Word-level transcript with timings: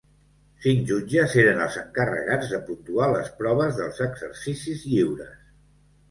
Cinc 0.61 0.79
jutges 0.91 1.33
eren 1.41 1.59
els 1.65 1.75
encarregats 1.81 2.49
de 2.53 2.59
puntuar 2.69 3.09
les 3.15 3.29
proves 3.41 3.77
dels 3.81 4.01
exercicis 4.07 4.81
lliures. 4.95 5.37